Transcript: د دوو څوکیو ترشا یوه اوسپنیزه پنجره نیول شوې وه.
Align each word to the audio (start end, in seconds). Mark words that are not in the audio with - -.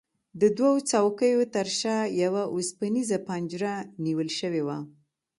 د 0.41 0.43
دوو 0.57 0.73
څوکیو 0.89 1.41
ترشا 1.55 1.97
یوه 2.23 2.43
اوسپنیزه 2.55 3.17
پنجره 3.27 3.73
نیول 4.03 4.29
شوې 4.39 4.61
وه. 4.67 4.77